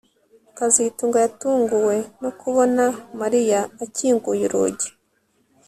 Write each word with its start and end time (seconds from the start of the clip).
kazitunga 0.57 1.17
yatunguwe 1.25 1.95
no 2.21 2.31
kubona 2.39 2.83
Mariya 3.19 3.59
akinguye 3.83 4.43
urugi 4.49 4.89